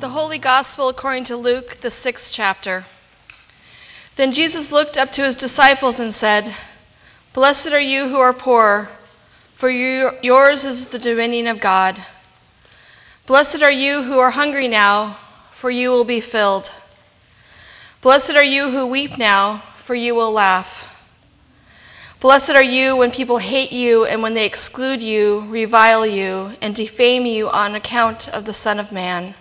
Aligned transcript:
The 0.00 0.10
Holy 0.10 0.38
Gospel 0.38 0.88
according 0.88 1.24
to 1.24 1.36
Luke, 1.36 1.78
the 1.80 1.90
sixth 1.90 2.32
chapter. 2.32 2.84
Then 4.14 4.30
Jesus 4.30 4.70
looked 4.70 4.96
up 4.96 5.10
to 5.12 5.24
his 5.24 5.34
disciples 5.34 5.98
and 5.98 6.12
said, 6.12 6.54
Blessed 7.32 7.72
are 7.72 7.80
you 7.80 8.06
who 8.06 8.18
are 8.18 8.32
poor, 8.32 8.90
for 9.54 9.68
yours 9.68 10.64
is 10.64 10.86
the 10.86 11.00
dominion 11.00 11.48
of 11.48 11.58
God. 11.58 12.00
Blessed 13.26 13.60
are 13.60 13.72
you 13.72 14.04
who 14.04 14.20
are 14.20 14.30
hungry 14.30 14.68
now, 14.68 15.16
for 15.50 15.68
you 15.68 15.90
will 15.90 16.04
be 16.04 16.20
filled. 16.20 16.72
Blessed 18.00 18.36
are 18.36 18.44
you 18.44 18.70
who 18.70 18.86
weep 18.86 19.18
now, 19.18 19.64
for 19.74 19.96
you 19.96 20.14
will 20.14 20.30
laugh. 20.30 20.94
Blessed 22.20 22.50
are 22.50 22.62
you 22.62 22.94
when 22.94 23.10
people 23.10 23.38
hate 23.38 23.72
you 23.72 24.04
and 24.04 24.22
when 24.22 24.34
they 24.34 24.46
exclude 24.46 25.02
you, 25.02 25.44
revile 25.48 26.06
you, 26.06 26.52
and 26.62 26.72
defame 26.72 27.26
you 27.26 27.48
on 27.48 27.74
account 27.74 28.28
of 28.28 28.44
the 28.44 28.52
Son 28.52 28.78
of 28.78 28.92
Man. 28.92 29.34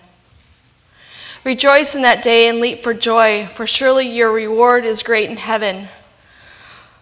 Rejoice 1.48 1.96
in 1.96 2.02
that 2.02 2.22
day 2.24 2.50
and 2.50 2.60
leap 2.60 2.80
for 2.80 2.94
joy, 2.94 3.46
for 3.46 3.66
surely 3.66 4.06
your 4.06 4.34
reward 4.34 4.84
is 4.84 5.02
great 5.02 5.30
in 5.30 5.38
heaven. 5.38 5.88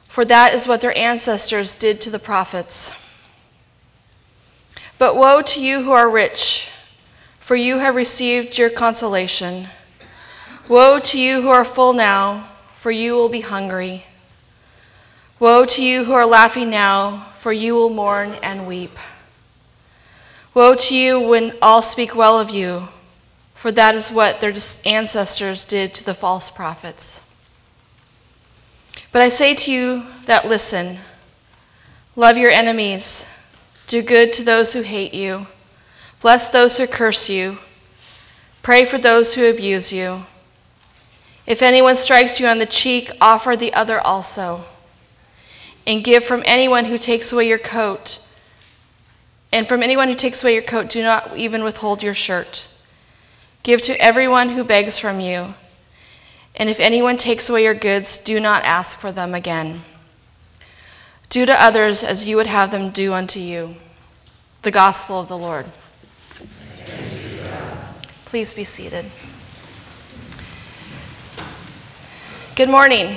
For 0.04 0.24
that 0.24 0.54
is 0.54 0.68
what 0.68 0.82
their 0.82 0.96
ancestors 0.96 1.74
did 1.74 2.00
to 2.02 2.12
the 2.12 2.20
prophets. 2.20 2.94
But 5.00 5.16
woe 5.16 5.42
to 5.42 5.66
you 5.66 5.82
who 5.82 5.94
are 5.94 6.08
rich, 6.08 6.70
for 7.40 7.56
you 7.56 7.80
have 7.80 7.96
received 7.96 8.60
your 8.60 8.70
consolation. 8.70 9.70
Woe 10.70 11.00
to 11.00 11.20
you 11.20 11.42
who 11.42 11.50
are 11.50 11.66
full 11.66 11.94
now, 11.94 12.48
for 12.76 12.92
you 12.92 13.16
will 13.16 13.30
be 13.30 13.42
hungry. 13.42 14.04
Woe 15.40 15.66
to 15.66 15.84
you 15.84 16.04
who 16.04 16.14
are 16.14 16.28
laughing 16.28 16.70
now, 16.70 17.32
for 17.34 17.52
you 17.52 17.74
will 17.74 17.90
mourn 17.90 18.36
and 18.44 18.68
weep. 18.68 19.00
Woe 20.54 20.76
to 20.76 20.96
you 20.96 21.20
when 21.20 21.58
all 21.64 21.82
speak 21.82 22.16
well 22.16 22.40
of 22.40 22.52
you 22.52 22.90
for 23.66 23.72
that 23.72 23.96
is 23.96 24.12
what 24.12 24.42
their 24.42 24.54
ancestors 24.86 25.66
did 25.66 25.92
to 25.92 26.06
the 26.06 26.14
false 26.14 26.52
prophets. 26.52 27.34
But 29.12 29.24
I 29.24 29.30
say 29.30 29.56
to 29.56 29.74
you 29.74 30.04
that 30.28 30.48
listen 30.48 31.00
love 32.16 32.38
your 32.38 32.52
enemies, 32.52 33.36
do 33.88 34.04
good 34.04 34.32
to 34.34 34.44
those 34.44 34.74
who 34.74 34.84
hate 34.84 35.16
you, 35.16 35.48
bless 36.22 36.48
those 36.48 36.78
who 36.78 36.86
curse 36.86 37.28
you, 37.28 37.58
pray 38.62 38.86
for 38.86 39.00
those 39.00 39.34
who 39.34 39.50
abuse 39.50 39.92
you. 39.92 40.26
If 41.48 41.64
anyone 41.64 41.96
strikes 41.96 42.40
you 42.40 42.46
on 42.46 42.60
the 42.60 42.68
cheek, 42.68 43.10
offer 43.20 43.56
the 43.56 43.74
other 43.74 44.00
also. 44.00 44.66
And 45.88 46.04
give 46.04 46.24
from 46.24 46.44
anyone 46.46 46.86
who 46.86 47.00
takes 47.00 47.34
away 47.34 47.48
your 47.48 47.58
coat. 47.58 48.20
And 49.52 49.68
from 49.68 49.82
anyone 49.82 50.08
who 50.08 50.14
takes 50.14 50.44
away 50.44 50.54
your 50.54 50.62
coat, 50.62 50.88
do 50.88 51.02
not 51.02 51.36
even 51.36 51.64
withhold 51.64 52.04
your 52.04 52.14
shirt. 52.14 52.70
Give 53.66 53.82
to 53.82 54.00
everyone 54.00 54.50
who 54.50 54.64
begs 54.64 55.00
from 55.00 55.20
you. 55.20 55.56
And 56.56 56.70
if 56.70 56.80
anyone 56.80 57.18
takes 57.18 57.50
away 57.50 57.64
your 57.64 57.74
goods, 57.74 58.20
do 58.20 58.40
not 58.40 58.64
ask 58.64 59.00
for 59.00 59.12
them 59.12 59.34
again. 59.34 59.82
Do 61.30 61.48
to 61.48 61.60
others 61.60 62.04
as 62.04 62.28
you 62.28 62.36
would 62.36 62.46
have 62.46 62.70
them 62.70 62.92
do 62.92 63.12
unto 63.12 63.40
you. 63.40 63.78
The 64.62 64.70
gospel 64.70 65.20
of 65.20 65.30
the 65.30 65.38
Lord. 65.38 65.66
Please 68.26 68.54
be 68.54 68.64
seated. 68.64 69.06
Good 72.56 72.70
morning, 72.70 73.16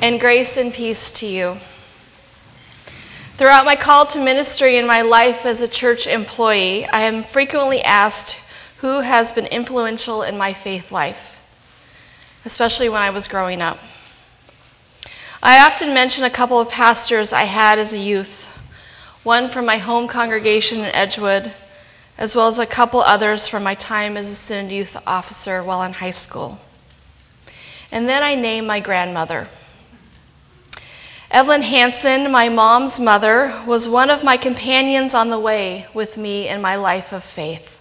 and 0.00 0.18
grace 0.18 0.56
and 0.56 0.72
peace 0.72 1.12
to 1.12 1.26
you. 1.26 1.58
Throughout 3.36 3.66
my 3.66 3.76
call 3.76 4.06
to 4.06 4.18
ministry 4.18 4.78
and 4.78 4.86
my 4.86 5.02
life 5.02 5.44
as 5.44 5.60
a 5.60 5.68
church 5.68 6.06
employee, 6.06 6.86
I 6.86 7.02
am 7.02 7.22
frequently 7.22 7.82
asked 7.82 8.41
who 8.82 9.00
has 9.00 9.32
been 9.32 9.46
influential 9.46 10.22
in 10.22 10.36
my 10.36 10.52
faith 10.52 10.90
life, 10.90 11.40
especially 12.44 12.88
when 12.88 13.00
I 13.00 13.10
was 13.10 13.28
growing 13.28 13.62
up. 13.62 13.78
I 15.40 15.64
often 15.64 15.94
mention 15.94 16.24
a 16.24 16.30
couple 16.30 16.58
of 16.58 16.68
pastors 16.68 17.32
I 17.32 17.44
had 17.44 17.78
as 17.78 17.92
a 17.92 17.98
youth, 17.98 18.48
one 19.22 19.48
from 19.48 19.66
my 19.66 19.76
home 19.78 20.08
congregation 20.08 20.80
in 20.80 20.94
Edgewood, 20.96 21.52
as 22.18 22.34
well 22.34 22.48
as 22.48 22.58
a 22.58 22.66
couple 22.66 23.00
others 23.00 23.46
from 23.46 23.62
my 23.62 23.76
time 23.76 24.16
as 24.16 24.28
a 24.28 24.34
synod 24.34 24.72
youth 24.72 25.00
officer 25.06 25.62
while 25.62 25.84
in 25.84 25.92
high 25.92 26.10
school. 26.10 26.58
And 27.92 28.08
then 28.08 28.24
I 28.24 28.34
name 28.34 28.66
my 28.66 28.80
grandmother. 28.80 29.46
Evelyn 31.30 31.62
Hanson, 31.62 32.32
my 32.32 32.48
mom's 32.48 32.98
mother, 32.98 33.62
was 33.64 33.88
one 33.88 34.10
of 34.10 34.24
my 34.24 34.36
companions 34.36 35.14
on 35.14 35.30
the 35.30 35.38
way 35.38 35.86
with 35.94 36.16
me 36.16 36.48
in 36.48 36.60
my 36.60 36.74
life 36.74 37.12
of 37.12 37.22
faith. 37.22 37.78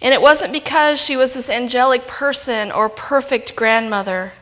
And 0.00 0.12
it 0.12 0.20
wasn't 0.20 0.52
because 0.52 1.00
she 1.02 1.16
was 1.16 1.34
this 1.34 1.50
angelic 1.50 2.06
person 2.06 2.70
or 2.70 2.88
perfect 2.88 3.56
grandmother, 3.56 4.32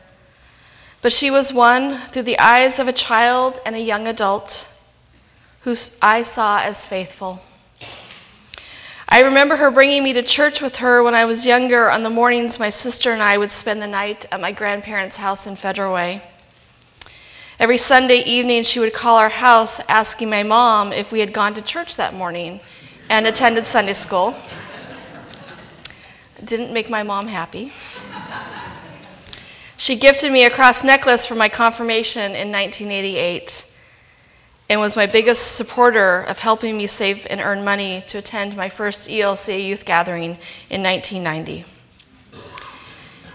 but 1.01 1.13
she 1.13 1.31
was 1.31 1.53
one 1.53 1.97
through 1.97 2.23
the 2.23 2.39
eyes 2.39 2.79
of 2.79 2.87
a 2.87 2.93
child 2.93 3.59
and 3.65 3.75
a 3.75 3.79
young 3.79 4.07
adult 4.07 4.71
who 5.61 5.75
I 6.01 6.21
saw 6.21 6.59
as 6.59 6.85
faithful. 6.85 7.41
I 9.07 9.21
remember 9.21 9.55
her 9.55 9.71
bringing 9.71 10.03
me 10.03 10.13
to 10.13 10.23
church 10.23 10.61
with 10.61 10.77
her 10.77 11.01
when 11.01 11.15
I 11.15 11.25
was 11.25 11.45
younger 11.45 11.89
on 11.89 12.03
the 12.03 12.09
mornings 12.09 12.59
my 12.59 12.69
sister 12.69 13.11
and 13.11 13.21
I 13.21 13.37
would 13.37 13.51
spend 13.51 13.81
the 13.81 13.87
night 13.87 14.25
at 14.31 14.41
my 14.41 14.51
grandparents' 14.51 15.17
house 15.17 15.47
in 15.47 15.55
Federal 15.55 15.93
Way. 15.93 16.21
Every 17.57 17.77
Sunday 17.77 18.23
evening, 18.25 18.63
she 18.63 18.79
would 18.79 18.93
call 18.93 19.17
our 19.17 19.29
house 19.29 19.79
asking 19.87 20.29
my 20.29 20.43
mom 20.43 20.91
if 20.91 21.11
we 21.11 21.21
had 21.21 21.31
gone 21.31 21.53
to 21.53 21.61
church 21.61 21.95
that 21.95 22.13
morning 22.13 22.59
and 23.09 23.25
attended 23.25 23.65
Sunday 23.65 23.93
school. 23.93 24.35
Didn't 26.43 26.73
make 26.73 26.89
my 26.89 27.03
mom 27.03 27.27
happy. 27.27 27.71
She 29.77 29.95
gifted 29.95 30.31
me 30.31 30.45
a 30.45 30.49
cross 30.49 30.83
necklace 30.83 31.25
for 31.25 31.35
my 31.35 31.49
confirmation 31.49 32.31
in 32.31 32.51
1988 32.51 33.71
and 34.69 34.79
was 34.79 34.95
my 34.95 35.05
biggest 35.05 35.55
supporter 35.55 36.21
of 36.21 36.39
helping 36.39 36.77
me 36.77 36.87
save 36.87 37.27
and 37.29 37.39
earn 37.39 37.63
money 37.63 38.03
to 38.07 38.17
attend 38.17 38.55
my 38.55 38.69
first 38.69 39.09
ELCA 39.09 39.63
youth 39.63 39.85
gathering 39.85 40.37
in 40.69 40.81
1990. 40.81 41.65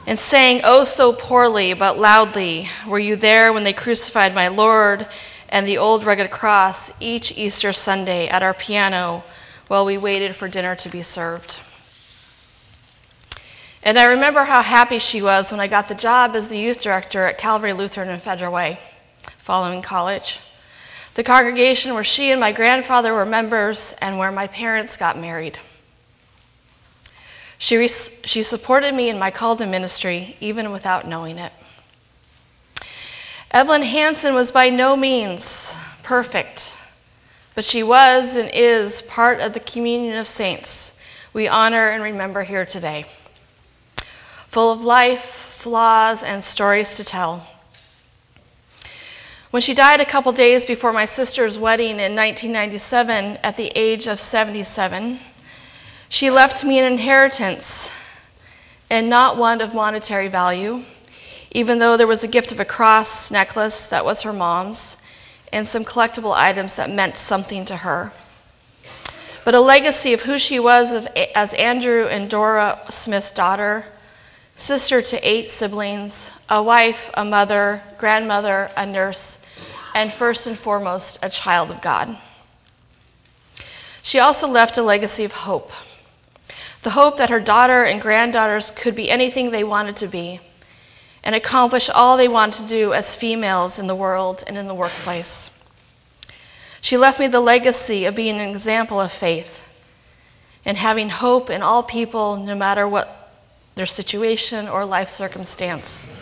And 0.07 0.19
saying, 0.19 0.63
oh 0.65 0.85
so 0.85 1.13
poorly 1.13 1.75
but 1.75 1.99
loudly, 1.99 2.69
Were 2.87 2.99
you 2.99 3.17
there 3.17 3.53
when 3.53 3.65
they 3.65 3.73
crucified 3.73 4.35
my 4.35 4.49
Lord? 4.49 5.07
and 5.51 5.67
the 5.67 5.79
old 5.79 6.05
rugged 6.05 6.31
cross 6.31 6.93
each 7.01 7.37
Easter 7.37 7.73
Sunday 7.73 8.29
at 8.29 8.43
our 8.43 8.55
piano 8.55 9.25
while 9.67 9.85
we 9.85 9.99
waited 9.99 10.35
for 10.35 10.49
dinner 10.49 10.75
to 10.77 10.89
be 10.89 11.03
served. 11.03 11.59
And 13.83 13.99
I 13.99 14.05
remember 14.05 14.45
how 14.45 14.63
happy 14.63 14.99
she 14.99 15.23
was 15.23 15.51
when 15.51 15.61
I 15.61 15.67
got 15.67 15.89
the 15.89 15.95
job 15.95 16.37
as 16.37 16.49
the 16.49 16.59
youth 16.59 16.83
director 16.83 17.25
at 17.25 17.39
Calvary 17.39 17.73
Lutheran 17.73 18.11
in 18.11 18.21
Federal 18.21 18.53
Way 18.53 18.79
following 19.39 19.81
college. 19.81 20.41
The 21.15 21.25
congregation 21.25 21.95
where 21.95 22.05
she 22.05 22.31
and 22.31 22.39
my 22.39 22.53
grandfather 22.53 23.15
were 23.15 23.25
members 23.25 23.95
and 24.01 24.19
where 24.19 24.31
my 24.31 24.47
parents 24.47 24.97
got 24.97 25.19
married. 25.19 25.59
She, 27.59 27.89
she 27.89 28.43
supported 28.43 28.95
me 28.95 29.09
in 29.09 29.19
my 29.19 29.31
call 29.31 29.57
to 29.57 29.67
ministry, 29.67 30.37
even 30.41 30.71
without 30.71 31.07
knowing 31.07 31.39
it. 31.39 31.53
Evelyn 33.51 33.83
Hanson 33.83 34.35
was 34.35 34.53
by 34.53 34.71
no 34.71 34.95
means 34.95 35.77
perfect, 36.03 36.79
but 37.55 37.65
she 37.65 37.83
was 37.83 38.37
and 38.37 38.51
is 38.55 39.03
part 39.03 39.41
of 39.41 39.53
the 39.53 39.61
communion 39.61 40.17
of 40.17 40.27
saints 40.27 41.03
we 41.33 41.49
honor 41.49 41.89
and 41.89 42.03
remember 42.03 42.43
here 42.45 42.65
today 42.65 43.05
full 44.51 44.73
of 44.73 44.83
life, 44.83 45.23
flaws, 45.23 46.25
and 46.25 46.43
stories 46.43 46.97
to 46.97 47.05
tell. 47.05 47.47
When 49.53 49.63
she 49.63 49.75
died 49.75 50.01
a 50.01 50.05
couple 50.05 50.33
days 50.33 50.67
before 50.67 50.93
my 50.93 51.05
sister's 51.05 51.57
wedding 51.57 52.01
in 52.01 52.17
1997 52.17 53.39
at 53.45 53.57
the 53.57 53.71
age 53.77 54.09
of 54.09 54.19
77, 54.19 55.21
she 56.09 56.31
left 56.31 56.65
me 56.65 56.81
an 56.81 56.93
inheritance 56.93 57.97
and 58.91 59.09
not 59.09 59.37
one 59.37 59.61
of 59.61 59.73
monetary 59.73 60.27
value, 60.27 60.83
even 61.53 61.79
though 61.79 61.97
there 61.97 62.09
was 62.09 62.25
a 62.25 62.29
gift 62.29 62.51
of 62.51 62.59
a 62.59 62.65
cross 62.65 63.31
necklace 63.31 63.87
that 63.87 64.05
was 64.05 64.23
her 64.23 64.33
mom's 64.33 65.01
and 65.53 65.65
some 65.65 65.85
collectible 65.85 66.35
items 66.35 66.75
that 66.75 66.91
meant 66.91 67.17
something 67.17 67.65
to 67.67 67.77
her. 67.77 68.11
But 69.45 69.55
a 69.55 69.61
legacy 69.61 70.13
of 70.13 70.23
who 70.23 70.39
she 70.39 70.59
was 70.59 71.07
as 71.37 71.55
Andrew 71.55 72.09
and 72.09 72.29
Dora 72.29 72.81
Smith's 72.89 73.31
daughter 73.31 73.85
sister 74.61 75.01
to 75.03 75.29
eight 75.29 75.49
siblings, 75.49 76.39
a 76.49 76.63
wife, 76.63 77.11
a 77.15 77.25
mother, 77.25 77.83
grandmother, 77.99 78.71
a 78.77 78.87
nurse, 78.87 79.45
and 79.95 80.13
first 80.13 80.47
and 80.47 80.59
foremost, 80.59 81.19
a 81.23 81.31
child 81.31 81.71
of 81.71 81.81
God. 81.81 82.17
She 84.03 84.19
also 84.19 84.49
left 84.49 84.79
a 84.79 84.83
legacy 84.83 85.25
of 85.25 85.33
hope 85.33 85.73
the 86.83 86.91
hope 86.91 87.19
that 87.19 87.31
her 87.31 87.41
daughter 87.41 87.85
and 87.85 88.01
granddaughters 88.01 88.71
could 88.71 88.95
be 88.95 89.11
anything 89.11 89.51
they 89.51 89.65
wanted 89.65 89.97
to 89.97 90.07
be 90.07 90.41
and 91.23 91.35
accomplish 91.35 91.91
all 91.91 92.17
they 92.17 92.29
wanted 92.29 92.63
to 92.63 92.69
do 92.69 92.95
as 92.95 93.15
females 93.15 93.79
in 93.79 93.87
the 93.87 93.95
world 93.95 94.43
and 94.47 94.57
in 94.57 94.67
the 94.67 94.75
workplace. 94.75 95.57
She 96.81 96.97
left 96.97 97.21
me 97.21 97.27
the 97.27 97.41
legacy 97.41 98.07
of 98.07 98.17
being 98.17 98.41
an 98.41 98.49
example 98.49 98.99
of 98.99 99.13
faith 99.13 99.69
and 100.65 100.79
having 100.79 101.11
hope 101.11 101.51
in 101.51 101.61
all 101.61 101.83
people, 101.83 102.39
no 102.39 102.55
matter 102.55 102.89
what 102.89 103.20
their 103.75 103.87
situation 103.87 104.69
or 104.69 104.85
life 104.85 105.09
circumstance. 105.09 106.17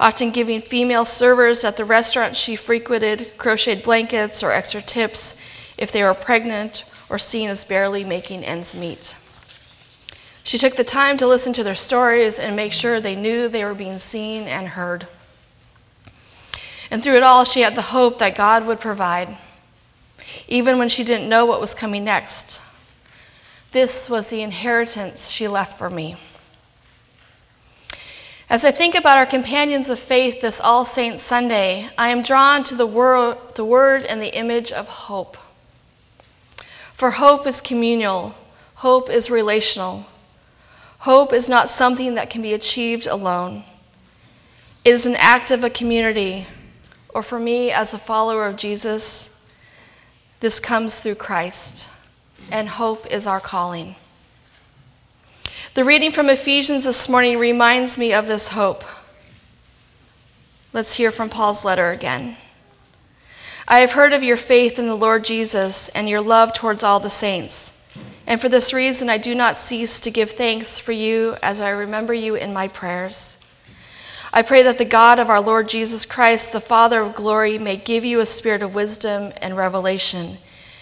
Often 0.00 0.30
giving 0.30 0.60
female 0.60 1.04
servers 1.04 1.64
at 1.64 1.76
the 1.76 1.84
restaurant 1.84 2.36
she 2.36 2.54
frequented 2.54 3.36
crocheted 3.36 3.82
blankets 3.82 4.42
or 4.42 4.52
extra 4.52 4.80
tips 4.80 5.40
if 5.76 5.90
they 5.90 6.02
were 6.02 6.14
pregnant 6.14 6.84
or 7.08 7.18
seen 7.18 7.48
as 7.48 7.64
barely 7.64 8.04
making 8.04 8.44
ends 8.44 8.76
meet. 8.76 9.16
She 10.44 10.56
took 10.56 10.76
the 10.76 10.84
time 10.84 11.18
to 11.18 11.26
listen 11.26 11.52
to 11.54 11.62
their 11.64 11.74
stories 11.74 12.38
and 12.38 12.56
make 12.56 12.72
sure 12.72 13.00
they 13.00 13.16
knew 13.16 13.48
they 13.48 13.64
were 13.64 13.74
being 13.74 13.98
seen 13.98 14.44
and 14.44 14.68
heard. 14.68 15.06
And 16.90 17.02
through 17.02 17.16
it 17.16 17.22
all, 17.22 17.44
she 17.44 17.60
had 17.60 17.74
the 17.74 17.82
hope 17.82 18.18
that 18.18 18.34
God 18.34 18.66
would 18.66 18.80
provide, 18.80 19.36
even 20.46 20.78
when 20.78 20.88
she 20.88 21.04
didn't 21.04 21.28
know 21.28 21.44
what 21.44 21.60
was 21.60 21.74
coming 21.74 22.04
next. 22.04 22.62
This 23.72 24.08
was 24.08 24.30
the 24.30 24.40
inheritance 24.40 25.28
she 25.28 25.48
left 25.48 25.76
for 25.76 25.90
me. 25.90 26.16
As 28.50 28.64
I 28.64 28.70
think 28.70 28.94
about 28.94 29.18
our 29.18 29.26
companions 29.26 29.90
of 29.90 29.98
faith 29.98 30.40
this 30.40 30.58
All 30.58 30.82
Saints 30.82 31.22
Sunday, 31.22 31.90
I 31.98 32.08
am 32.08 32.22
drawn 32.22 32.62
to 32.64 32.74
the, 32.74 32.86
word, 32.86 33.36
the 33.56 33.64
word 33.64 34.04
and 34.04 34.22
the 34.22 34.34
image 34.34 34.72
of 34.72 34.88
hope. 34.88 35.36
For 36.94 37.10
hope 37.10 37.46
is 37.46 37.60
communal, 37.60 38.34
hope 38.76 39.10
is 39.10 39.30
relational. 39.30 40.06
Hope 41.00 41.34
is 41.34 41.46
not 41.46 41.68
something 41.68 42.14
that 42.14 42.30
can 42.30 42.40
be 42.40 42.54
achieved 42.54 43.06
alone. 43.06 43.64
It 44.82 44.94
is 44.94 45.04
an 45.04 45.16
act 45.16 45.50
of 45.50 45.62
a 45.62 45.68
community, 45.68 46.46
or 47.10 47.22
for 47.22 47.38
me 47.38 47.70
as 47.70 47.92
a 47.92 47.98
follower 47.98 48.46
of 48.46 48.56
Jesus, 48.56 49.46
this 50.40 50.58
comes 50.58 51.00
through 51.00 51.16
Christ, 51.16 51.90
and 52.50 52.66
hope 52.70 53.06
is 53.12 53.26
our 53.26 53.40
calling. 53.40 53.94
The 55.78 55.84
reading 55.84 56.10
from 56.10 56.28
Ephesians 56.28 56.86
this 56.86 57.08
morning 57.08 57.38
reminds 57.38 57.98
me 57.98 58.12
of 58.12 58.26
this 58.26 58.48
hope. 58.48 58.82
Let's 60.72 60.96
hear 60.96 61.12
from 61.12 61.28
Paul's 61.28 61.64
letter 61.64 61.92
again. 61.92 62.36
I 63.68 63.78
have 63.78 63.92
heard 63.92 64.12
of 64.12 64.24
your 64.24 64.36
faith 64.36 64.80
in 64.80 64.88
the 64.88 64.96
Lord 64.96 65.22
Jesus 65.22 65.88
and 65.90 66.08
your 66.08 66.20
love 66.20 66.52
towards 66.52 66.82
all 66.82 66.98
the 66.98 67.08
saints. 67.08 67.80
And 68.26 68.40
for 68.40 68.48
this 68.48 68.72
reason, 68.72 69.08
I 69.08 69.18
do 69.18 69.36
not 69.36 69.56
cease 69.56 70.00
to 70.00 70.10
give 70.10 70.32
thanks 70.32 70.80
for 70.80 70.90
you 70.90 71.36
as 71.44 71.60
I 71.60 71.70
remember 71.70 72.12
you 72.12 72.34
in 72.34 72.52
my 72.52 72.66
prayers. 72.66 73.38
I 74.32 74.42
pray 74.42 74.64
that 74.64 74.78
the 74.78 74.84
God 74.84 75.20
of 75.20 75.30
our 75.30 75.40
Lord 75.40 75.68
Jesus 75.68 76.04
Christ, 76.04 76.50
the 76.50 76.60
Father 76.60 77.02
of 77.02 77.14
glory, 77.14 77.56
may 77.56 77.76
give 77.76 78.04
you 78.04 78.18
a 78.18 78.26
spirit 78.26 78.62
of 78.62 78.74
wisdom 78.74 79.32
and 79.40 79.56
revelation 79.56 80.38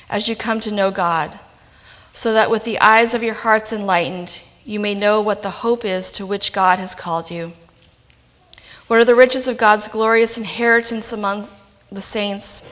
as 0.08 0.26
you 0.26 0.34
come 0.34 0.58
to 0.60 0.72
know 0.72 0.90
God, 0.90 1.38
so 2.14 2.32
that 2.32 2.50
with 2.50 2.64
the 2.64 2.80
eyes 2.80 3.12
of 3.12 3.22
your 3.22 3.34
hearts 3.34 3.74
enlightened, 3.74 4.40
you 4.66 4.78
may 4.78 4.94
know 4.94 5.22
what 5.22 5.42
the 5.42 5.50
hope 5.50 5.82
is 5.82 6.12
to 6.12 6.26
which 6.26 6.52
God 6.52 6.78
has 6.78 6.94
called 6.94 7.30
you. 7.30 7.54
What 8.86 8.98
are 8.98 9.04
the 9.06 9.14
riches 9.14 9.48
of 9.48 9.56
God's 9.56 9.88
glorious 9.88 10.36
inheritance 10.36 11.10
among 11.10 11.46
the 11.90 12.02
saints, 12.02 12.70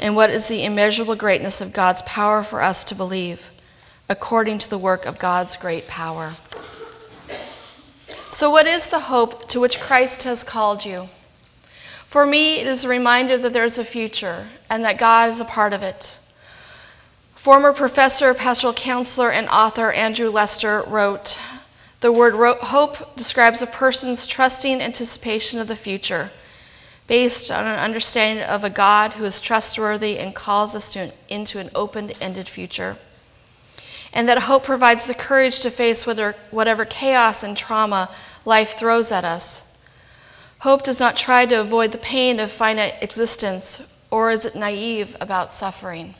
and 0.00 0.16
what 0.16 0.30
is 0.30 0.48
the 0.48 0.64
immeasurable 0.64 1.16
greatness 1.16 1.60
of 1.60 1.74
God's 1.74 2.00
power 2.02 2.42
for 2.42 2.62
us 2.62 2.82
to 2.84 2.94
believe? 2.94 3.50
according 4.12 4.58
to 4.58 4.68
the 4.68 4.78
work 4.78 5.06
of 5.06 5.18
God's 5.18 5.56
great 5.56 5.88
power. 5.88 6.34
So, 8.28 8.50
what 8.50 8.66
is 8.66 8.88
the 8.88 9.00
hope 9.00 9.48
to 9.48 9.60
which 9.60 9.80
Christ 9.80 10.24
has 10.24 10.44
called 10.44 10.84
you? 10.84 11.08
For 12.06 12.26
me, 12.26 12.60
it 12.60 12.66
is 12.66 12.84
a 12.84 12.88
reminder 12.88 13.38
that 13.38 13.54
there's 13.54 13.78
a 13.78 13.84
future 13.84 14.48
and 14.68 14.84
that 14.84 14.98
God 14.98 15.30
is 15.30 15.40
a 15.40 15.46
part 15.46 15.72
of 15.72 15.82
it. 15.82 16.18
Former 17.42 17.72
professor, 17.72 18.34
pastoral 18.34 18.72
counselor, 18.72 19.32
and 19.32 19.48
author 19.48 19.90
Andrew 19.90 20.30
Lester 20.30 20.84
wrote 20.86 21.40
The 21.98 22.12
word 22.12 22.36
hope 22.36 23.16
describes 23.16 23.60
a 23.60 23.66
person's 23.66 24.28
trusting 24.28 24.80
anticipation 24.80 25.58
of 25.58 25.66
the 25.66 25.74
future 25.74 26.30
based 27.08 27.50
on 27.50 27.66
an 27.66 27.80
understanding 27.80 28.44
of 28.44 28.62
a 28.62 28.70
God 28.70 29.14
who 29.14 29.24
is 29.24 29.40
trustworthy 29.40 30.20
and 30.20 30.36
calls 30.36 30.76
us 30.76 30.92
to, 30.92 31.12
into 31.28 31.58
an 31.58 31.70
open 31.74 32.12
ended 32.20 32.48
future 32.48 32.96
and 34.12 34.28
that 34.28 34.42
hope 34.42 34.62
provides 34.62 35.08
the 35.08 35.12
courage 35.12 35.58
to 35.62 35.70
face 35.72 36.06
whatever 36.06 36.84
chaos 36.84 37.42
and 37.42 37.56
trauma 37.56 38.08
life 38.44 38.78
throws 38.78 39.10
at 39.10 39.24
us. 39.24 39.76
Hope 40.60 40.84
does 40.84 41.00
not 41.00 41.16
try 41.16 41.44
to 41.46 41.60
avoid 41.60 41.90
the 41.90 41.98
pain 41.98 42.38
of 42.38 42.52
finite 42.52 43.02
existence, 43.02 43.92
or 44.12 44.30
is 44.30 44.44
it 44.44 44.54
naive 44.54 45.16
about 45.20 45.52
suffering? 45.52 46.14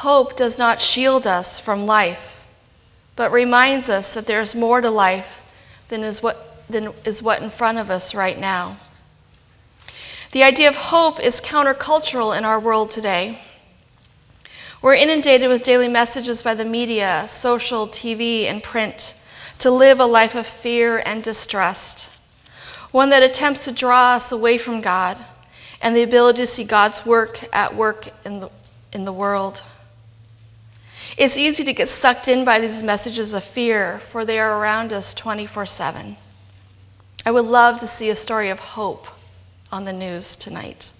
Hope 0.00 0.36
does 0.36 0.58
not 0.58 0.82
shield 0.82 1.26
us 1.26 1.58
from 1.58 1.86
life, 1.86 2.46
but 3.16 3.32
reminds 3.32 3.88
us 3.88 4.12
that 4.12 4.26
there 4.26 4.42
is 4.42 4.54
more 4.54 4.82
to 4.82 4.90
life 4.90 5.46
than 5.88 6.02
is 6.02 6.22
what, 6.22 6.66
than 6.68 6.92
is 7.06 7.22
what 7.22 7.40
in 7.40 7.48
front 7.48 7.78
of 7.78 7.90
us 7.90 8.14
right 8.14 8.38
now. 8.38 8.76
The 10.32 10.42
idea 10.42 10.68
of 10.68 10.76
hope 10.76 11.18
is 11.18 11.40
countercultural 11.40 12.36
in 12.36 12.44
our 12.44 12.60
world 12.60 12.90
today. 12.90 13.40
We're 14.82 14.96
inundated 14.96 15.48
with 15.48 15.62
daily 15.62 15.88
messages 15.88 16.42
by 16.42 16.54
the 16.54 16.66
media, 16.66 17.24
social, 17.26 17.86
TV, 17.86 18.44
and 18.44 18.62
print 18.62 19.14
to 19.60 19.70
live 19.70 19.98
a 19.98 20.04
life 20.04 20.34
of 20.34 20.46
fear 20.46 21.02
and 21.06 21.22
distrust, 21.22 22.12
one 22.90 23.08
that 23.08 23.22
attempts 23.22 23.64
to 23.64 23.72
draw 23.72 24.16
us 24.16 24.30
away 24.30 24.58
from 24.58 24.82
God 24.82 25.18
and 25.80 25.96
the 25.96 26.02
ability 26.02 26.40
to 26.40 26.46
see 26.46 26.64
God's 26.64 27.06
work 27.06 27.44
at 27.50 27.74
work 27.74 28.08
in 28.26 28.40
the, 28.40 28.50
in 28.92 29.06
the 29.06 29.12
world. 29.12 29.62
It's 31.16 31.38
easy 31.38 31.64
to 31.64 31.72
get 31.72 31.88
sucked 31.88 32.28
in 32.28 32.44
by 32.44 32.58
these 32.58 32.82
messages 32.82 33.32
of 33.32 33.42
fear, 33.42 33.98
for 33.98 34.24
they 34.24 34.38
are 34.38 34.60
around 34.60 34.92
us 34.92 35.14
24 35.14 35.64
7. 35.64 36.16
I 37.24 37.30
would 37.30 37.46
love 37.46 37.80
to 37.80 37.86
see 37.86 38.10
a 38.10 38.14
story 38.14 38.50
of 38.50 38.60
hope 38.60 39.06
on 39.72 39.84
the 39.84 39.92
news 39.94 40.36
tonight. 40.36 40.92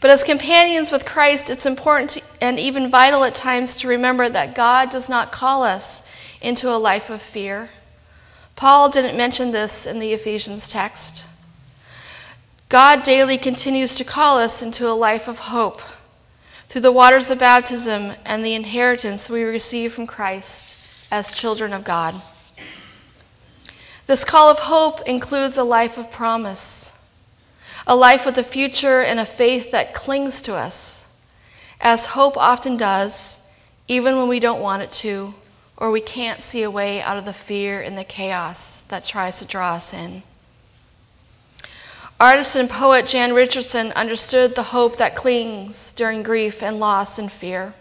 But 0.00 0.10
as 0.10 0.22
companions 0.22 0.92
with 0.92 1.06
Christ, 1.06 1.50
it's 1.50 1.66
important 1.66 2.10
to, 2.10 2.22
and 2.40 2.60
even 2.60 2.90
vital 2.90 3.24
at 3.24 3.34
times 3.34 3.74
to 3.76 3.88
remember 3.88 4.28
that 4.28 4.54
God 4.54 4.90
does 4.90 5.08
not 5.08 5.32
call 5.32 5.62
us 5.62 6.08
into 6.40 6.70
a 6.70 6.76
life 6.76 7.10
of 7.10 7.22
fear. 7.22 7.70
Paul 8.54 8.90
didn't 8.90 9.16
mention 9.16 9.50
this 9.50 9.86
in 9.86 9.98
the 9.98 10.12
Ephesians 10.12 10.68
text. 10.68 11.26
God 12.68 13.02
daily 13.02 13.38
continues 13.38 13.96
to 13.96 14.04
call 14.04 14.38
us 14.38 14.62
into 14.62 14.86
a 14.86 14.92
life 14.92 15.26
of 15.26 15.38
hope 15.38 15.80
through 16.68 16.82
the 16.82 16.92
waters 16.92 17.30
of 17.30 17.38
baptism 17.38 18.12
and 18.24 18.44
the 18.44 18.54
inheritance 18.54 19.30
we 19.30 19.42
receive 19.42 19.92
from 19.92 20.06
Christ 20.06 20.76
as 21.10 21.32
children 21.32 21.72
of 21.72 21.84
God. 21.84 22.20
This 24.06 24.24
call 24.24 24.50
of 24.50 24.58
hope 24.58 25.00
includes 25.06 25.58
a 25.58 25.64
life 25.64 25.98
of 25.98 26.10
promise 26.10 26.94
a 27.86 27.96
life 27.96 28.26
with 28.26 28.36
a 28.36 28.44
future 28.44 29.00
and 29.00 29.18
a 29.18 29.24
faith 29.24 29.70
that 29.70 29.94
clings 29.94 30.42
to 30.42 30.54
us, 30.54 31.18
as 31.80 32.06
hope 32.06 32.36
often 32.36 32.76
does, 32.76 33.50
even 33.88 34.18
when 34.18 34.28
we 34.28 34.38
don't 34.38 34.60
want 34.60 34.82
it 34.82 34.90
to, 34.90 35.32
or 35.74 35.90
we 35.90 36.00
can't 36.00 36.42
see 36.42 36.62
a 36.62 36.70
way 36.70 37.00
out 37.00 37.16
of 37.16 37.24
the 37.24 37.32
fear 37.32 37.80
and 37.80 37.96
the 37.96 38.04
chaos 38.04 38.82
that 38.82 39.04
tries 39.04 39.38
to 39.38 39.46
draw 39.46 39.72
us 39.72 39.94
in. 39.94 40.22
Artist 42.20 42.56
and 42.56 42.68
poet 42.68 43.06
Jan 43.06 43.32
Richardson 43.32 43.92
understood 43.92 44.56
the 44.56 44.74
hope 44.74 44.96
that 44.96 45.14
clings 45.14 45.92
during 45.92 46.24
grief 46.24 46.64
and 46.64 46.80
loss 46.80 47.16
and 47.16 47.30
fear. 47.30 47.74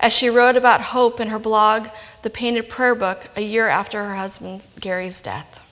As 0.00 0.14
she 0.14 0.30
wrote 0.30 0.56
about 0.56 0.80
hope 0.80 1.20
in 1.20 1.28
her 1.28 1.38
blog, 1.38 1.88
The 2.22 2.30
Painted 2.30 2.70
Prayer 2.70 2.94
Book, 2.94 3.28
a 3.36 3.42
year 3.42 3.68
after 3.68 4.02
her 4.06 4.14
husband 4.14 4.66
Gary's 4.80 5.20
death, 5.20 5.62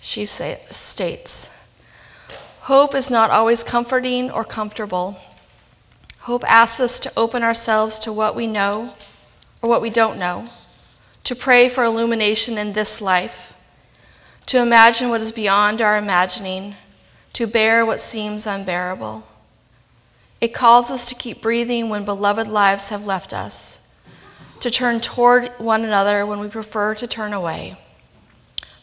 she 0.00 0.24
say, 0.24 0.62
states, 0.70 1.66
Hope 2.60 2.94
is 2.94 3.10
not 3.10 3.28
always 3.28 3.62
comforting 3.62 4.30
or 4.30 4.42
comfortable. 4.42 5.18
Hope 6.20 6.44
asks 6.50 6.80
us 6.80 6.98
to 7.00 7.12
open 7.14 7.42
ourselves 7.42 7.98
to 7.98 8.12
what 8.12 8.34
we 8.34 8.46
know 8.46 8.94
or 9.60 9.68
what 9.68 9.82
we 9.82 9.90
don't 9.90 10.18
know, 10.18 10.48
to 11.24 11.36
pray 11.36 11.68
for 11.68 11.84
illumination 11.84 12.56
in 12.56 12.72
this 12.72 13.02
life, 13.02 13.51
to 14.46 14.60
imagine 14.60 15.08
what 15.08 15.20
is 15.20 15.32
beyond 15.32 15.80
our 15.80 15.96
imagining, 15.96 16.74
to 17.32 17.46
bear 17.46 17.86
what 17.86 18.00
seems 18.00 18.46
unbearable. 18.46 19.24
It 20.40 20.54
calls 20.54 20.90
us 20.90 21.08
to 21.08 21.14
keep 21.14 21.40
breathing 21.40 21.88
when 21.88 22.04
beloved 22.04 22.48
lives 22.48 22.88
have 22.88 23.06
left 23.06 23.32
us, 23.32 23.88
to 24.60 24.70
turn 24.70 25.00
toward 25.00 25.48
one 25.58 25.84
another 25.84 26.26
when 26.26 26.40
we 26.40 26.48
prefer 26.48 26.94
to 26.96 27.06
turn 27.06 27.32
away. 27.32 27.76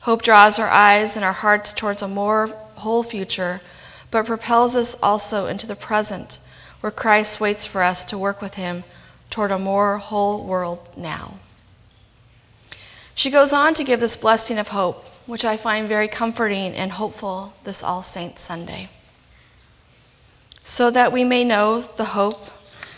Hope 0.01 0.21
draws 0.21 0.57
our 0.57 0.69
eyes 0.69 1.15
and 1.15 1.25
our 1.25 1.33
hearts 1.33 1.73
towards 1.73 2.01
a 2.01 2.07
more 2.07 2.47
whole 2.75 3.03
future, 3.03 3.61
but 4.09 4.25
propels 4.25 4.75
us 4.75 4.97
also 5.03 5.47
into 5.47 5.67
the 5.67 5.75
present, 5.75 6.39
where 6.79 6.91
Christ 6.91 7.41
waits 7.41 7.65
for 7.65 7.83
us 7.83 8.05
to 8.05 8.17
work 8.17 8.41
with 8.41 8.55
him 8.55 8.85
toward 9.29 9.51
a 9.51 9.59
more 9.59 9.97
whole 9.97 10.45
world 10.45 10.89
now. 10.95 11.35
She 13.13 13.29
goes 13.29 13.51
on 13.51 13.73
to 13.73 13.83
give 13.83 13.99
this 13.99 14.15
blessing 14.15 14.57
of 14.57 14.69
hope, 14.69 15.05
which 15.29 15.45
I 15.45 15.57
find 15.57 15.87
very 15.87 16.07
comforting 16.07 16.73
and 16.73 16.93
hopeful 16.93 17.53
this 17.63 17.83
All 17.83 18.01
Saints 18.01 18.41
Sunday. 18.41 18.89
So 20.63 20.89
that 20.89 21.11
we 21.11 21.23
may 21.23 21.43
know 21.43 21.81
the 21.81 22.17
hope 22.17 22.47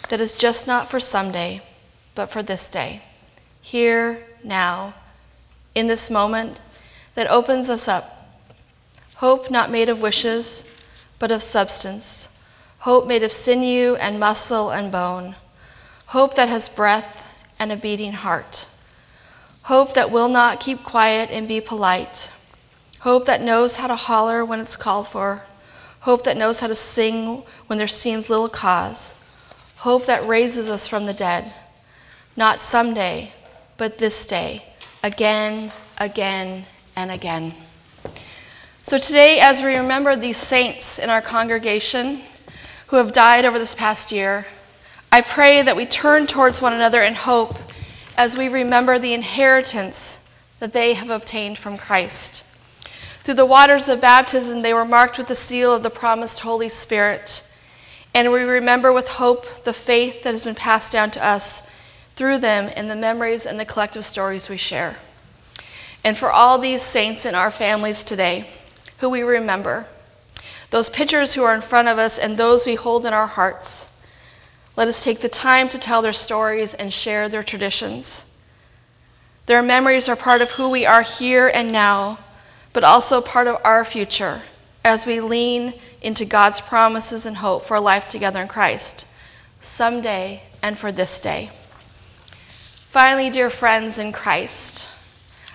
that 0.08 0.22
is 0.22 0.38
just 0.38 0.66
not 0.66 0.90
for 0.90 0.98
someday, 0.98 1.62
but 2.16 2.32
for 2.32 2.42
this 2.42 2.70
day, 2.70 3.02
here, 3.60 4.24
now, 4.46 4.94
in 5.76 5.88
this 5.88 6.10
moment 6.10 6.62
that 7.16 7.30
opens 7.30 7.70
us 7.70 7.90
up. 7.90 8.34
Hope 9.16 9.52
not 9.52 9.70
made 9.70 9.90
of 9.90 10.02
wishes, 10.02 10.82
but 11.20 11.32
of 11.32 11.44
substance. 11.44 12.42
Hope 12.80 13.08
made 13.08 13.24
of 13.24 13.34
sinew 13.34 13.96
and 13.96 14.22
muscle 14.22 14.70
and 14.70 14.90
bone. 14.90 15.36
Hope 16.08 16.36
that 16.36 16.48
has 16.48 16.70
breath 16.70 17.38
and 17.60 17.74
a 17.74 17.78
beating 17.78 18.14
heart. 18.14 18.70
Hope 19.64 19.94
that 19.94 20.12
will 20.12 20.28
not 20.28 20.60
keep 20.60 20.84
quiet 20.84 21.30
and 21.32 21.48
be 21.48 21.62
polite. 21.62 22.32
Hope 23.02 23.26
that 23.26 23.42
knows 23.42 23.78
how 23.78 23.88
to 23.88 23.96
holler 23.96 24.44
when 24.44 24.60
it's 24.60 24.76
called 24.76 25.08
for. 25.08 25.44
Hope 26.02 26.24
that 26.24 26.38
knows 26.38 26.60
how 26.60 26.68
to 26.68 26.76
sing 26.76 27.44
when 27.68 27.78
there 27.78 27.88
seems 27.88 28.30
little 28.30 28.50
cause 28.50 29.22
hope 29.82 30.06
that 30.06 30.28
raises 30.28 30.70
us 30.70 30.88
from 30.88 31.08
the 31.08 31.14
dead, 31.14 31.52
not 32.38 32.62
someday, 32.62 33.32
but 33.78 33.98
this 33.98 34.28
day, 34.28 34.64
again, 35.02 35.72
again, 35.98 36.64
and 36.96 37.10
again. 37.10 37.52
So 38.84 39.00
today, 39.00 39.40
as 39.42 39.64
we 39.64 39.76
remember 39.76 40.16
these 40.16 40.38
saints 40.38 41.00
in 41.00 41.10
our 41.10 41.22
congregation 41.22 42.22
who 42.88 42.98
have 42.98 43.12
died 43.12 43.44
over 43.44 43.58
this 43.58 43.74
past 43.74 44.12
year, 44.12 44.46
I 45.12 45.22
pray 45.22 45.64
that 45.64 45.76
we 45.76 45.88
turn 45.88 46.28
towards 46.28 46.62
one 46.62 46.74
another 46.74 47.02
in 47.02 47.16
hope 47.16 47.58
as 48.18 48.38
we 48.38 48.48
remember 48.48 49.00
the 49.00 49.14
inheritance 49.14 50.30
that 50.60 50.74
they 50.74 50.94
have 50.94 51.10
obtained 51.10 51.58
from 51.58 51.78
Christ. 51.78 52.46
Through 53.24 53.36
the 53.36 53.46
waters 53.46 53.88
of 53.88 54.02
baptism, 54.02 54.62
they 54.62 54.74
were 54.74 54.86
marked 54.86 55.18
with 55.18 55.28
the 55.28 55.36
seal 55.36 55.76
of 55.76 55.84
the 55.84 55.90
promised 55.90 56.40
Holy 56.40 56.70
Spirit. 56.70 57.44
And 58.14 58.32
we 58.32 58.42
remember 58.42 58.92
with 58.92 59.08
hope 59.08 59.64
the 59.64 59.74
faith 59.74 60.24
that 60.24 60.32
has 60.32 60.46
been 60.46 60.56
passed 60.56 60.92
down 60.92 61.12
to 61.12 61.26
us 61.26 61.72
through 62.16 62.40
them 62.40 62.70
in 62.76 62.88
the 62.88 62.96
memories 62.96 63.46
and 63.46 63.60
the 63.60 63.66
collective 63.66 64.06
stories 64.06 64.50
we 64.50 64.58
share. 64.58 64.98
And 66.04 66.18
for 66.18 66.32
all 66.32 66.58
these 66.58 66.82
saints 66.82 67.26
in 67.26 67.36
our 67.36 67.52
families 67.52 68.04
today 68.04 68.48
who 68.98 69.10
we 69.10 69.22
remember, 69.22 69.88
those 70.72 70.90
pictures 70.90 71.34
who 71.34 71.44
are 71.44 71.54
in 71.54 71.62
front 71.62 71.88
of 71.88 71.98
us 71.98 72.18
and 72.18 72.38
those 72.38 72.66
we 72.66 72.76
hold 72.76 73.06
in 73.06 73.14
our 73.14 73.28
hearts, 73.28 73.91
let 74.82 74.88
us 74.88 75.04
take 75.04 75.20
the 75.20 75.30
time 75.30 75.70
to 75.70 75.78
tell 75.78 76.02
their 76.02 76.12
stories 76.12 76.74
and 76.74 76.92
share 76.92 77.30
their 77.30 77.44
traditions. 77.44 78.36
Their 79.46 79.62
memories 79.62 80.10
are 80.10 80.16
part 80.16 80.42
of 80.42 80.50
who 80.50 80.72
we 80.72 80.88
are 80.88 81.04
here 81.04 81.52
and 81.54 81.72
now, 81.72 82.18
but 82.74 82.84
also 82.84 83.22
part 83.22 83.46
of 83.46 83.58
our 83.64 83.86
future 83.86 84.42
as 84.84 85.06
we 85.06 85.22
lean 85.22 85.76
into 86.02 86.26
God's 86.26 86.62
promises 86.62 87.28
and 87.28 87.38
hope 87.38 87.64
for 87.64 87.78
a 87.78 87.80
life 87.80 88.08
together 88.08 88.42
in 88.42 88.48
Christ, 88.48 89.06
someday 89.60 90.42
and 90.64 90.76
for 90.76 90.92
this 90.92 91.20
day. 91.20 91.52
Finally, 92.88 93.30
dear 93.30 93.52
friends 93.52 94.00
in 94.00 94.12
Christ, 94.12 94.90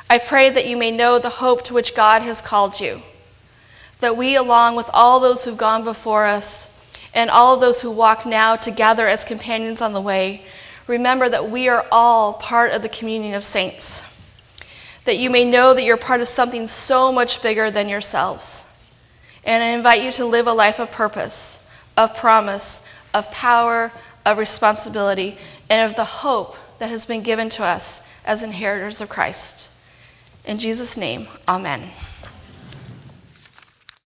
I 0.09 0.18
pray 0.18 0.50
that 0.50 0.68
you 0.68 0.76
may 0.76 0.92
know 0.92 1.18
the 1.18 1.30
hope 1.30 1.64
to 1.64 1.75
which 1.75 1.97
God 1.97 2.23
has 2.23 2.40
called 2.40 2.78
you, 2.78 3.02
that 3.99 4.16
we, 4.16 4.37
along 4.37 4.76
with 4.76 4.88
all 4.95 5.18
those 5.18 5.45
who've 5.45 5.59
gone 5.59 5.83
before 5.83 6.26
us 6.26 6.75
and 7.16 7.30
all 7.30 7.54
of 7.54 7.61
those 7.61 7.82
who 7.82 7.90
walk 7.90 8.25
now 8.25 8.54
together 8.54 9.08
as 9.08 9.25
companions 9.25 9.82
on 9.82 9.92
the 9.92 10.00
way, 10.00 10.44
remember 10.87 11.28
that 11.28 11.50
we 11.50 11.68
are 11.68 11.85
all 11.90 12.35
part 12.35 12.70
of 12.70 12.82
the 12.82 12.88
communion 12.88 13.35
of 13.35 13.42
saints, 13.42 14.04
that 15.04 15.18
you 15.18 15.30
may 15.30 15.44
know 15.44 15.75
that 15.75 15.82
you're 15.82 15.96
part 15.96 16.20
of 16.20 16.28
something 16.28 16.68
so 16.68 17.11
much 17.11 17.42
bigger 17.42 17.73
than 17.73 17.88
yourselves 17.88 18.73
and 19.46 19.62
I 19.62 19.68
invite 19.68 20.02
you 20.02 20.11
to 20.12 20.26
live 20.26 20.49
a 20.49 20.52
life 20.52 20.80
of 20.80 20.90
purpose, 20.90 21.70
of 21.96 22.16
promise, 22.16 22.87
of 23.14 23.30
power, 23.30 23.92
of 24.26 24.38
responsibility, 24.38 25.38
and 25.70 25.88
of 25.88 25.96
the 25.96 26.04
hope 26.04 26.56
that 26.80 26.90
has 26.90 27.06
been 27.06 27.23
given 27.23 27.49
to 27.50 27.62
us 27.62 28.06
as 28.26 28.42
inheritors 28.42 29.00
of 29.00 29.08
Christ. 29.08 29.70
In 30.44 30.58
Jesus' 30.58 30.96
name, 30.96 31.28
amen. 31.49 31.90